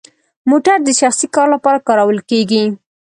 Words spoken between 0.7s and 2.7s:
د شخصي کار لپاره کارول کیږي؟